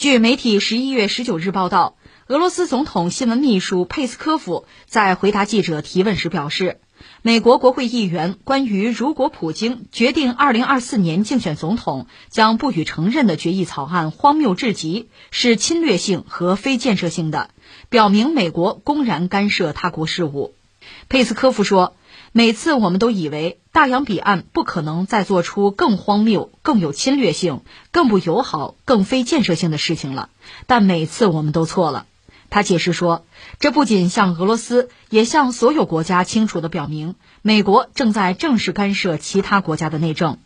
[0.00, 1.94] 据媒体十一月十九日报道，
[2.26, 6.80] 俄罗斯总统新闻秘书佩斯科夫在回答记者提问时表示，
[7.20, 17.50] 美国国会议员关于如果普京决定二零二四年竞选总统将不予承认的决议草案荒谬至极，是侵略性和非建设性的，
[17.90, 20.54] 表明美国公然干涉他国事务。
[21.10, 21.94] 佩斯科夫说。
[22.32, 30.28] 每次我们都以为大洋彼岸不可能再做出更荒谬、更有侵略性、更不友好、更非建设性的事情了，
[30.68, 32.06] 但每次我们都错了。
[32.48, 33.24] 他解释说，
[33.58, 40.38] 这不仅向俄罗斯，也向所有国家清楚地表明，美国正在正式干涉其他国家的内政。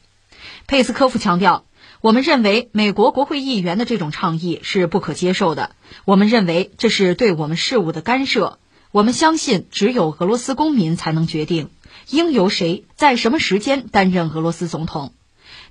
[0.67, 1.67] 佩斯科夫强调，
[2.01, 5.71] 我们认为美国国会议员的这种倡议是不可接受的，
[6.07, 8.59] 我们认为这是对我们事务的干涉。
[8.91, 11.71] 我们相信，只有俄罗斯公民才能决定
[12.11, 15.15] 应由谁在什么时间担任俄罗斯总统。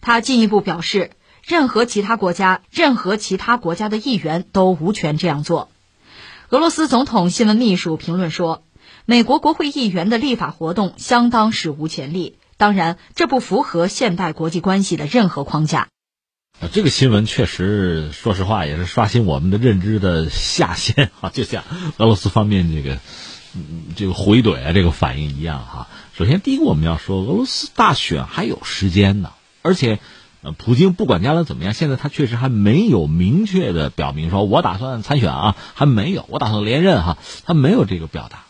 [0.02, 1.12] 他进一步表示，
[1.44, 5.70] 任何其他国家、任何其他国家的议员都无权这样做。
[6.50, 8.64] 俄罗斯总统新闻秘书评论说
[9.06, 15.88] ：“美国国会议员的立法活动相当史无前例，当然，这不符合现代国际关系的任何框架。”
[16.62, 21.32] 啊这个新闻确实，说实话也是刷新我们的认知的下限啊！
[21.32, 21.64] 就像
[21.98, 23.00] 俄罗斯方面这个，
[23.96, 25.88] 这个回怼啊，这个反应一样哈。
[26.18, 30.00] 首先，第一个我们要说，俄罗斯大选还有时间呢，而且，
[30.42, 38.44] 呃，普京不管将来怎么样，现在他确实还没有明确的表明说，我打算参选啊，还没有，我打算连任哈，他没有这个表达。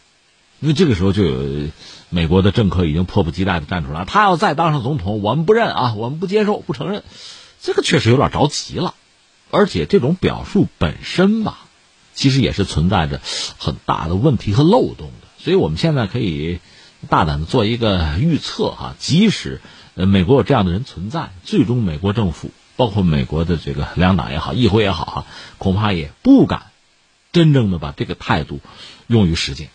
[0.60, 1.70] 因为这个时候就有
[2.10, 7.04] 美国的政客已经迫不及待的站出来，他要再当上总统，我们不认啊，我们不接受，不承认。
[7.62, 8.94] 这个确实有点着急了，
[9.52, 11.66] 而且这种表述本身吧，
[12.14, 13.22] 其实也是存在着
[13.58, 15.28] 很大的问题和漏洞的。
[15.38, 16.60] 所以我们现在可以
[17.10, 19.62] 大胆的做一个预测哈，即使
[19.96, 25.26] 呃美国有这样的人存在，最终美国政府包括美国的这个两党也好，议会也好哈，
[25.58, 26.68] 恐怕也不敢
[27.32, 28.60] 真正的把这个态度
[29.08, 29.70] 用于实践，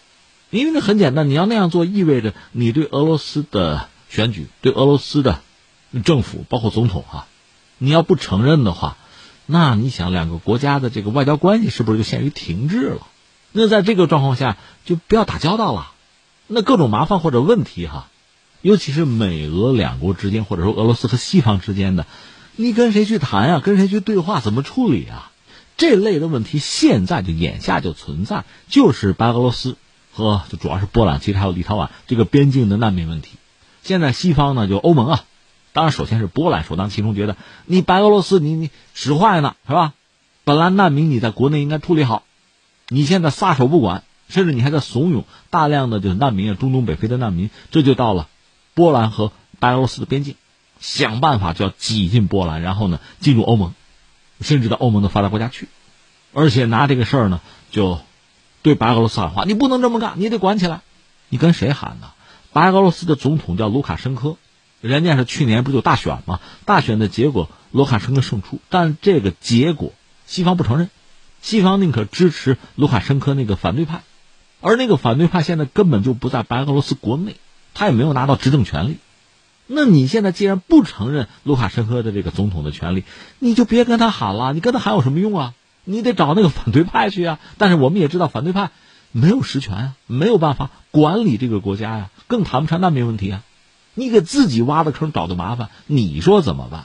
[0.50, 5.40] 因为那很简单，你要那样做，意味着你对俄罗斯的选举、对俄罗斯的
[6.04, 7.26] 政府，包括总统哈。
[7.80, 8.96] 你要不承认的话，
[9.50, 13.06] 那你想两个国家的这个外交关系是不是就陷于停滞了？
[13.50, 15.92] 那在这个状况下就不要打交道了，
[16.46, 18.08] 那各种麻烦或者问题哈，
[18.60, 22.06] 尤其是美俄两国之间，或者说俄罗斯和西方之间的，
[22.56, 23.58] 你跟谁去谈呀？
[23.58, 24.40] 跟谁去对话？
[24.40, 25.32] 怎么处理啊？
[25.78, 29.76] 这类的问题现在就眼下就存在，就是白俄罗斯
[30.12, 33.30] 和就主要是波兰，其实还有立陶宛这个边境的难民问题。
[33.82, 35.24] 现在西方呢，就欧盟啊。
[35.72, 37.36] 当然，首先是波兰首当其冲，觉得
[37.66, 39.94] 你白俄罗斯你你使坏呢，是吧？
[40.44, 42.22] 本来难民你在国内应该处理好，
[42.88, 48.28] 你现在撒手不管，甚至你还在怂恿大量的就是难民啊，中东北非的难民，这就到了
[48.74, 49.30] 波兰和
[49.60, 50.36] 白俄罗斯的边境，
[50.80, 53.74] 想办法就要挤进波兰，然后呢进入欧盟，
[54.40, 55.68] 甚至到欧盟的发达国家去，
[56.32, 57.40] 而且拿这个事儿呢
[57.70, 58.00] 就
[58.62, 60.80] 对白俄罗斯喊话：你不能这么干，你得管起来。
[61.28, 62.12] 你跟谁喊呢？
[62.54, 64.38] 白俄罗斯的总统叫卢卡申科。
[64.80, 66.40] 人家是去年不就大选吗？
[66.64, 69.92] 大选的结果，卢卡申科胜出，但这个结果
[70.26, 70.90] 西方不承认，
[71.42, 74.02] 西方宁可支持卢卡申科那个反对派，
[74.60, 77.36] 而那个反对派现在根本就不在白俄罗斯国内，
[77.74, 78.98] 他也没有拿到执政权利。
[79.66, 83.04] 那你现在既然不承认卢卡申科的这个总统的权利，
[83.38, 85.54] 你就别跟他喊了，你跟他喊有什么用啊？
[85.84, 87.38] 你得找那个反对派去啊！
[87.56, 88.70] 但是我们也知道，反对派
[89.10, 93.42] 没有实权啊，没有办法管理这个国家呀，更谈不上难民问题啊。
[93.98, 96.84] 你给自己挖的坑找的麻烦，你说怎么办？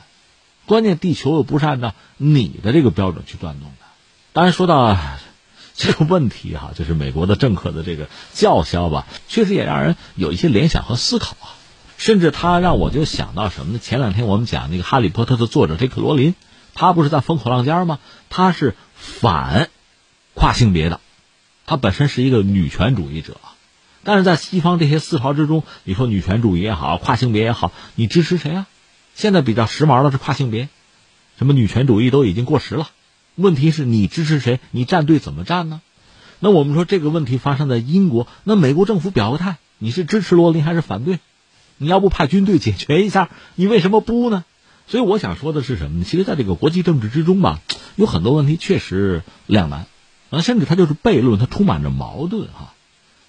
[0.66, 3.86] 关键地球又不是按照你的这个标准去转动的。
[4.34, 4.98] 当然，说到
[5.78, 11.54] 这个问题哈，就是美国的政客的这个叫嚣吧，确实也让人有一些联想和思考啊。
[11.98, 13.80] 甚至他让我就想到什么呢？
[13.80, 16.34] 前两天我们讲那个《哈利波特》的作者这克罗琳，
[16.74, 18.00] 他不是在风口浪尖吗？
[18.32, 19.70] 他是反
[20.34, 21.00] 跨性别的，
[21.68, 23.38] 他本身是一个女权主义者。
[24.04, 28.68] 但是在西方这些思潮之中，你说女权主义也好，跨性别也好，你支持谁啊？
[29.16, 30.70] 现在比较时髦的是跨性别，
[31.38, 32.90] 什么女权主义都已经过时了。
[33.36, 34.60] 问题是你支持谁？
[34.72, 35.82] 你站队怎么站呢？
[36.40, 41.20] 那我们说这个问题发生在英国，那美国政府表个态，你是支持罗琳还是反对？
[41.78, 44.44] 你要不派军队解决一下，你为什么不呢？
[44.86, 46.06] 所以我想说的是什么呢？
[46.06, 47.62] 其实，在这个国际政治之中吧，
[47.96, 49.86] 有很多问题确实两难，
[50.30, 52.74] 啊，甚至它就是悖论，它充满着矛盾哈。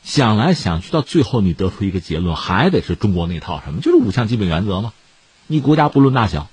[0.05, 3.81] 想来想去，到最后你得出一个结论，还得是中国那套什么？
[3.81, 4.93] 就是五项基本原则嘛？
[5.47, 6.49] 你国家不论大小，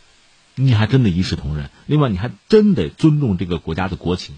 [0.55, 1.69] 你还真得一视同仁。
[1.85, 4.35] 另外，你还真得尊重这个国家的国情。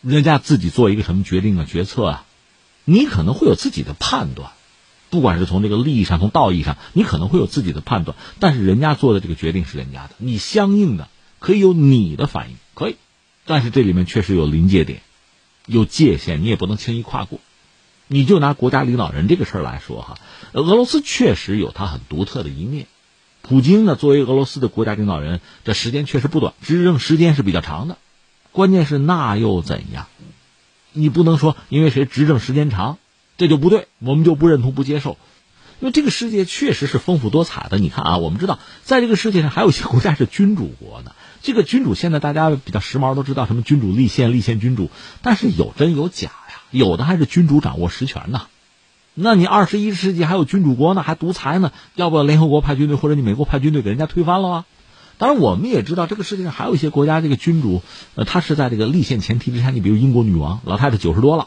[0.00, 2.24] 人家自己做一个什么决定啊、决策啊，
[2.84, 4.52] 你可能会有自己的判断。
[5.10, 8.16] 不管是从这个利益上、从道义上，你可能会有自己的判断。
[8.38, 11.08] 但是人家做的这个决定是人家的，你相应的
[11.40, 12.96] 可以有你的反应，可以。
[13.46, 15.02] 但是这里面确实有临界点，
[15.66, 17.40] 有界限，你也不能轻易跨过。
[18.06, 20.18] 你就拿国家领导人这个事儿来说哈，
[20.52, 22.86] 俄罗斯确实有它很独特的一面。
[23.40, 27.98] 普京呢，作为俄罗斯的国家领导人，这时间确实不短，执政时间是比较长的。
[28.52, 30.06] 关键是那又怎样？
[30.92, 32.98] 你不能说因为谁执政时间长，
[33.36, 35.18] 这就不对，我们就不认同、不接受。
[35.80, 37.78] 因为这个世界确实是丰富多彩的。
[37.78, 41.12] 你看啊，我们知道，在这个世界上还有一些国家是君主国呢。
[41.42, 44.90] 这个君主现在大家比较时髦，都知道什么君主立宪、立宪君主，
[45.20, 46.30] 但是有真有假。
[46.74, 48.42] 有的还是君主掌握实权呢。
[49.14, 51.70] 那你二十一世纪还有君主国呢，还独裁呢？
[51.94, 54.64] 要不要联合国派军队或者你美国派军队给人家推翻了吗？
[55.16, 57.82] 当然，我们也知道这个世界上还有一些国家，这个君主，
[58.16, 59.70] 呃，他是在这个立宪前提之下。
[59.70, 61.46] 你比如英国女王，老太太九十多了，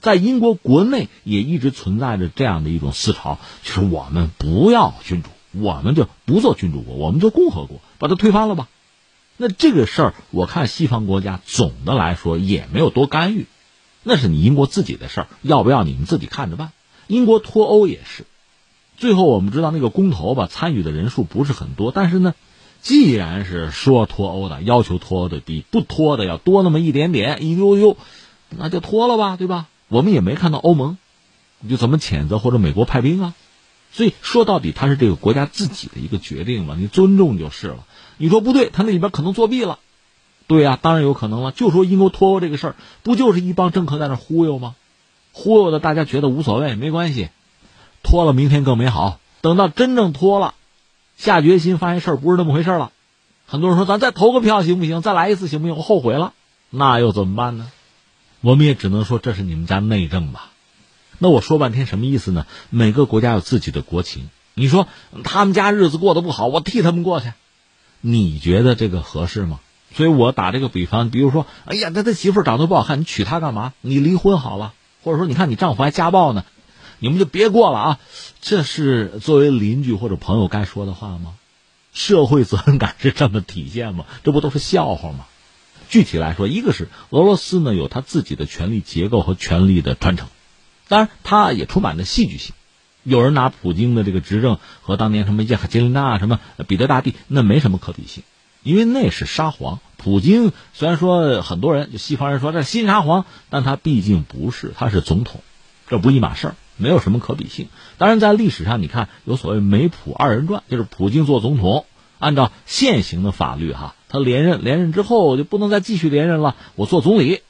[0.00, 8.68] 在英国国内也一直存在着这样的一种思潮，就是我们不要君主，我们就不做君主国，我们做共和国，把它推翻了吧。
[9.36, 13.44] 那这个事儿，我看西方国家总的来说也没有多干预，
[14.08, 16.70] 那是你英国自己的事儿，要不要你们自己看着办。
[17.08, 18.24] 英国脱欧也是，
[18.96, 22.34] 最后我们知道那个公投吧，参与的人数不是很多，但是呢。
[22.82, 27.96] 既然是说脱欧的，要求脱欧的比不脱的要多那么一点点一丢丢，
[28.50, 29.66] 那就脱了吧，对吧？
[29.88, 30.96] 我们也没看到欧盟
[31.58, 33.34] 你就怎么谴责或者美国派兵啊，
[33.90, 37.84] 所以说到底，他是这个国家自己的一个决定嘛，你尊重就是了。
[38.18, 39.80] 你说不对，他那里边可能作弊了，
[40.46, 41.52] 对呀，当然有可能了。
[41.52, 44.74] 就说英国脱欧这个事儿，不就是一帮政客在那忽悠吗？
[45.32, 47.28] 忽悠的大家觉得无所谓，没关系，
[48.02, 49.18] 脱了明天更美好。
[49.40, 50.54] 等到真正脱了。
[51.16, 52.92] 下决心发现事儿不是那么回事了，
[53.46, 55.02] 很多人说咱再投个票行不行？
[55.02, 55.76] 再来一次行不行？
[55.76, 56.32] 我后悔了，
[56.70, 57.70] 那又怎么办呢？
[58.42, 60.50] 我们也只能说这是你们家内政吧。
[61.18, 62.46] 那我说半天什么意思呢？
[62.68, 64.86] 每个国家有自己的国情，你说
[65.24, 67.32] 他们家日子过得不好，我替他们过去，
[68.02, 69.60] 你觉得这个合适吗？
[69.96, 73.72] 所以我打这个比方，比如说，哎呀，他他媳妇长得不好看，你娶她干嘛？
[73.80, 76.44] 你离婚好了，或者说，你看你丈夫还家暴呢。
[76.98, 78.00] 你们就别过了啊！
[78.40, 81.34] 这是作为邻居或者朋友该说的话吗？
[81.92, 84.06] 社会责任感是这么体现吗？
[84.24, 85.26] 这不都是笑话吗？
[85.90, 90.28] 具体来说，一个是俄罗斯呢有他自己的权力结构和权力的传承，
[90.88, 92.54] 当然他也充满了戏剧性。
[93.02, 98.24] 有人拿普京的这个执政和当年什么叶卡捷琳娜、什么彼得大帝，那没什么可比性，
[98.66, 99.78] 因为那是沙皇。
[99.96, 105.40] 普京虽然说很多人就西方人说这新沙皇，但他毕竟不是，他是总统，
[105.88, 106.54] 这不一码事儿。
[106.76, 107.68] 没有什么可比性。
[107.96, 111.86] 当然，在历史上，你看有所谓梅普二人转，就是普京做总统，
[112.18, 117.40] 按照现行的法律，哈，他连任，连任之后就不能再继续连任了，我做总理，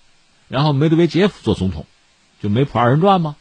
[0.49, 1.87] 然后梅德韦杰夫做总统，
[2.43, 3.37] 就梅普二人转吗？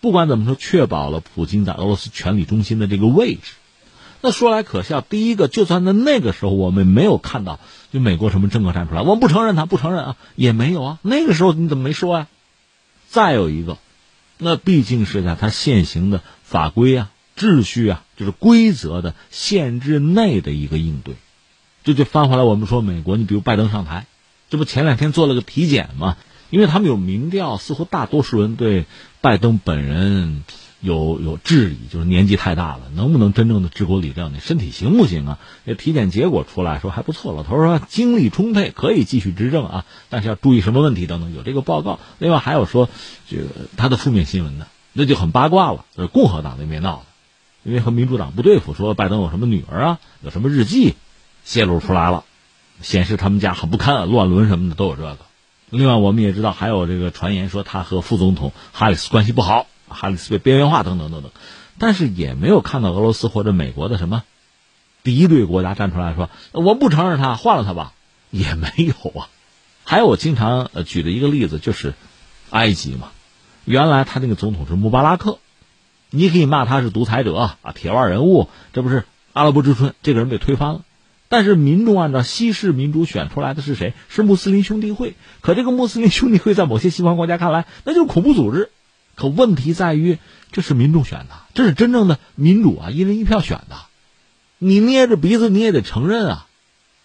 [0.00, 3.54] 不管怎么说，确保了普京在俄罗斯权力中心的这个位置。
[4.24, 7.60] 那说来可笑，第一个，就算在那个时候，我们没有看到，
[7.92, 10.98] 就美国什么政客站出来，我们不承认他，不承认啊，也没有啊。
[11.02, 12.26] 那个时候你怎么没说呀？
[13.10, 13.76] 再有一个。
[14.38, 21.16] 那毕竟是在他现行的法规啊、秩序啊，就是规则的限制内的一个应对。
[21.84, 24.06] 这就翻回来，我们说美国，你比如拜登上台，
[24.48, 26.16] 这不前两天做了个体检吗？
[26.48, 28.86] 因为他们有民调，似乎大多数人对
[29.20, 30.44] 拜登本人。
[30.84, 34.34] 有有质疑，就是年纪太大了，能不能真正的治国理政？
[34.34, 35.38] 你身体行不行啊？
[35.64, 42.00] 这体检结果出来说还不错，老头说精力充沛，可以继续执政啊，但是要注意什么问题等等，有这个报告。
[42.18, 42.90] 另外还有说，
[43.30, 43.44] 这个
[43.78, 45.86] 他的负面新闻呢，那就很八卦了。
[45.96, 47.06] 是共和党那边闹的，
[47.62, 50.96] 因为和民主党不对付，说拜登有什么女儿啊，有什么日记
[51.46, 52.24] 泄露出来了，
[52.82, 55.16] 显示他们家很不堪，乱伦什么的都有这个。
[55.70, 59.66] 另外我们也知道，还有这个传言说他和副总统哈里斯关系不好。
[59.94, 61.30] 哈里斯被边缘化等等等等，
[61.78, 64.22] 但是也没有看到俄罗斯或者美国的什么
[65.02, 67.92] 敌对国家站出来说我不承认他，换了他吧，
[68.30, 69.28] 也没有啊。
[69.84, 71.94] 还有我经常呃举的一个例子就是
[72.50, 73.10] 埃及嘛，
[73.64, 75.38] 原来他那个总统是穆巴拉克，
[76.10, 80.82] 你可以骂他是独裁者啊，铁腕人物，这不是阿拉伯之春，这个人被推翻了，
[81.28, 83.92] 但是民众按照西式民主选出来的是谁？
[84.08, 88.70] 是穆斯林兄弟会，可这个穆斯林兄弟会在某些西方国家看来那就是恐怖组织。
[89.14, 90.18] 可问题在于，
[90.52, 93.76] 这是民众选的，这是真正的民主啊，一人一票选的。
[94.58, 96.46] 你捏着鼻子你也得承认啊，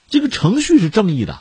[0.09, 1.39] 这个程序是正义的。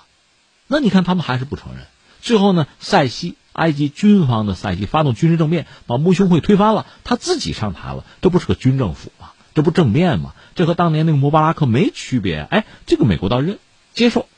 [0.66, 1.86] 那你看他们还是不承认。
[2.20, 9.30] 最后呢，塞西埃及军方的塞西发动军事政变，把穆兄会推翻了，他自己上台了，这不是个军政府吗？
[9.54, 10.34] 这不政变吗？
[10.54, 12.40] 这和当年那个穆巴拉克没区别。
[12.50, 13.58] 哎，这个美国倒认
[13.94, 14.28] 接受，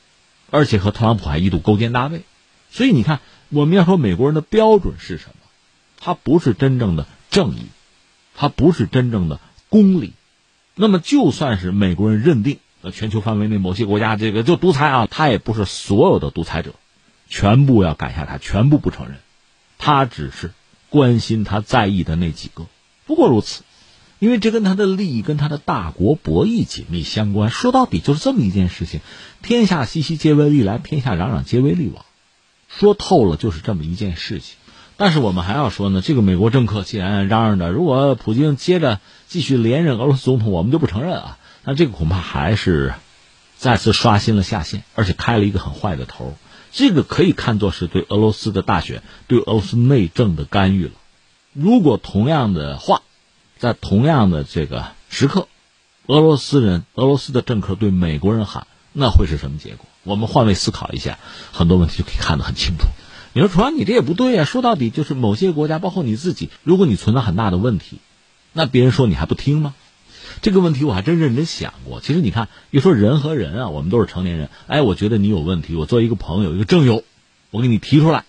[0.49, 2.23] 而且和特朗普还一度勾肩搭背。
[2.71, 3.19] 所以你看，
[3.49, 5.33] 我们要说美国人的标准是什么？
[6.01, 7.67] 它不是真正的正义，
[8.35, 9.39] 它不是真正的
[9.69, 10.13] 公理。
[10.75, 16.73] 那么，就算是美国人认定呃全球范围内某些国家这个就独裁啊，他也不是所有的独裁者，
[17.29, 19.19] 全部要赶下台，全部不承认。
[19.77, 20.51] 他只是
[20.89, 22.65] 关心他在意的那几个，
[23.05, 23.63] 不过如此。
[24.19, 27.49] 因为这跟他的利益、跟他的大国博弈紧密相关。
[27.49, 29.01] 说到底就是这么一件事情：
[29.41, 32.05] 天下熙熙，皆为利来；天下攘攘，皆为利往。
[32.69, 34.57] 说透了就是这么一件事情。
[35.03, 41.39] 但是我们还要说呢，这个美国政客既然嚷嚷着，如果普京接着继续连任俄罗斯总统，我们就不承认啊。
[41.63, 42.93] 那这个恐怕还是
[43.57, 46.35] 再次刷新了下限，而且开了一个很坏的头。
[46.71, 50.91] 这个可以看作是对俄罗斯的大选、对俄罗斯内政的干预了。
[51.51, 53.01] 如果同样的话，
[53.57, 55.47] 在同样的这个时刻，
[56.05, 59.87] 俄罗斯人、俄罗斯的政客对美国人喊，那会是什么结果？
[60.03, 61.17] 我们换位思考一下，
[61.51, 62.85] 很多问题就可以看得很清楚。
[63.33, 64.43] 你说，楚阳，你这也不对呀。
[64.43, 67.99] 说到底，就是某些国家，包括你自己，如果你存在很大的问题，
[68.51, 69.73] 那别人说你还不听吗？
[70.41, 72.01] 这个问题我还真认真想过。
[72.01, 74.49] 其实你看，一说人和人啊，我们都是成年人。
[74.67, 77.03] 哎，我觉得你有问题，我作为一个朋友、一个正友，
[77.51, 78.25] 我给你提出来。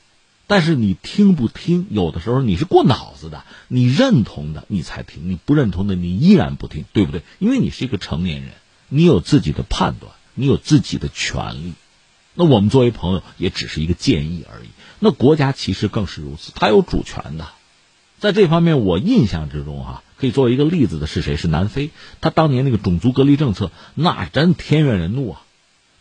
[0.47, 7.23] 但是你听不听，有的时候你是过脑子的，你认同的你才听，你不认同的你依然不听，对不对？
[7.39, 8.51] 因为你是一个成年人，
[8.89, 11.73] 你有自己的判断，你有自己的权利。
[12.35, 14.69] 那我们作为朋友，也只是一个建议而已。
[14.99, 17.49] 那国家其实更是如此，它有主权的。
[18.21, 21.37] 在这方面，我印象之中哈，可以作为一个例子的是谁？
[21.37, 21.91] 是南非。
[22.21, 25.43] 他当年那个种族隔离政策，那真天怨人怒啊！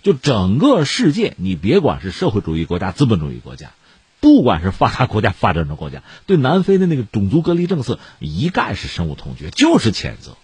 [0.04, 3.72] 就整个世界，你别管是社会主义国家、资本主义国家，
[4.20, 10.38] 不管是发达国家、发展中国家，对南非的那个种族隔离政策一概是深恶痛绝，就是谴责。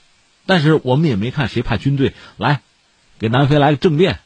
[0.47, 2.61] 但是我们也没看谁派军队来
[3.19, 4.19] 给南非来个政变。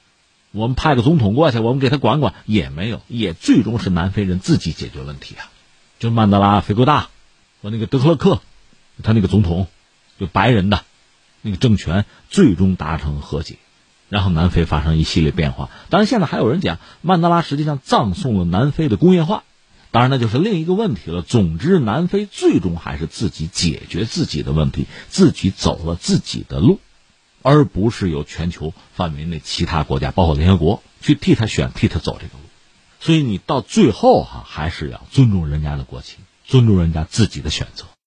[0.51, 5.50] 我们派个总统过去，我们给他管管也没有，也最终是南非人自己解决问题啊。
[6.00, 7.10] 就曼德拉、菲戈大
[7.62, 8.41] 和那个德克勒克，
[9.01, 9.67] 他那个总统，
[10.20, 10.84] 就白人的
[11.41, 13.55] 那个政权最终达成和解，
[14.10, 15.70] 然后南非发生一系列变化。
[15.89, 19.43] 当然，现在还有人讲曼德拉实际上葬送了南非的工业化，
[19.91, 21.22] 当然那就是另一个问题了。
[21.22, 26.79] 总之，南非最终还是自己解决自己的问题，自己走了自己的路。
[27.42, 32.40] 而不是由全球范围内其他国家，包括联合国去替他选、替他走这个路，
[33.00, 37.86] 所以你到最后哈，还是要尊重人家的国情，尊重人家自己的选择。